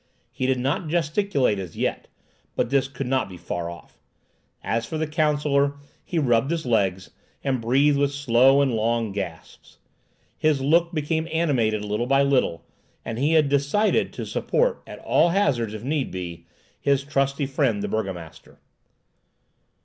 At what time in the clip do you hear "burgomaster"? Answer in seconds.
17.87-18.57